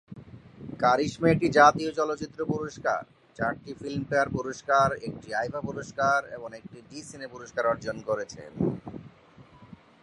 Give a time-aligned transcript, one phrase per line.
[0.79, 3.01] কারিশমা একটি জাতীয় চলচ্চিত্র পুরস্কার,
[3.37, 8.51] চারটি ফিল্মফেয়ার পুরস্কার, একটি আইফা পুরস্কার এবং একটি জি সিনে পুরস্কার অর্জন করেছেন।